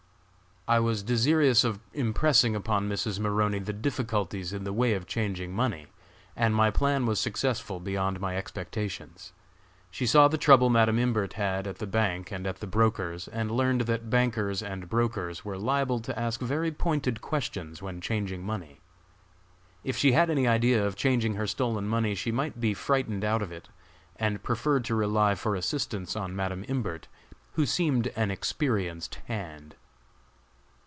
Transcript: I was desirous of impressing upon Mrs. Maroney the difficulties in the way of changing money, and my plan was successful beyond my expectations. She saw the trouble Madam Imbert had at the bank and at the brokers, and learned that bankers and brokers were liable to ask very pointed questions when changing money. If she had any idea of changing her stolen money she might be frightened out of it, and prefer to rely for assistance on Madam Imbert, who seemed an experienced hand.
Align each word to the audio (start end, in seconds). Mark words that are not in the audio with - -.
I 0.67 0.79
was 0.79 1.01
desirous 1.03 1.63
of 1.63 1.79
impressing 1.91 2.55
upon 2.55 2.87
Mrs. 2.87 3.19
Maroney 3.19 3.57
the 3.59 3.73
difficulties 3.73 4.53
in 4.53 4.63
the 4.63 4.71
way 4.71 4.93
of 4.93 5.07
changing 5.07 5.53
money, 5.53 5.87
and 6.35 6.53
my 6.55 6.69
plan 6.69 7.05
was 7.07 7.19
successful 7.19 7.79
beyond 7.79 8.21
my 8.21 8.37
expectations. 8.37 9.33
She 9.89 10.05
saw 10.05 10.27
the 10.27 10.37
trouble 10.37 10.69
Madam 10.69 10.99
Imbert 10.99 11.33
had 11.33 11.65
at 11.65 11.79
the 11.79 11.87
bank 11.87 12.31
and 12.31 12.45
at 12.45 12.57
the 12.59 12.67
brokers, 12.67 13.27
and 13.27 13.49
learned 13.51 13.81
that 13.81 14.11
bankers 14.11 14.61
and 14.61 14.87
brokers 14.87 15.43
were 15.43 15.57
liable 15.57 15.99
to 16.01 16.17
ask 16.17 16.39
very 16.39 16.71
pointed 16.71 17.21
questions 17.21 17.81
when 17.81 17.99
changing 17.99 18.45
money. 18.45 18.79
If 19.83 19.97
she 19.97 20.11
had 20.11 20.29
any 20.29 20.47
idea 20.47 20.85
of 20.85 20.95
changing 20.95 21.33
her 21.35 21.47
stolen 21.47 21.87
money 21.87 22.13
she 22.13 22.31
might 22.31 22.61
be 22.61 22.75
frightened 22.75 23.25
out 23.25 23.41
of 23.41 23.51
it, 23.51 23.67
and 24.15 24.43
prefer 24.43 24.79
to 24.81 24.95
rely 24.95 25.33
for 25.33 25.55
assistance 25.55 26.15
on 26.15 26.35
Madam 26.35 26.63
Imbert, 26.67 27.07
who 27.53 27.65
seemed 27.65 28.07
an 28.09 28.29
experienced 28.29 29.15
hand. 29.25 29.75